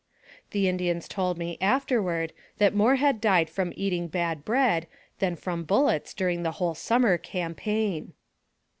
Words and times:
The 0.49 0.67
Indians 0.67 1.07
told 1.07 1.37
me 1.37 1.59
afterward 1.61 2.33
that 2.57 2.73
more 2.73 2.95
had 2.95 3.21
died 3.21 3.51
from 3.51 3.71
eating 3.75 4.07
bad 4.07 4.43
bread 4.43 4.87
than 5.19 5.35
from 5.35 5.63
bullets 5.63 6.15
during 6.15 6.41
the 6.41 6.53
whole 6.53 6.73
summer 6.73 7.19
campaign. 7.19 8.13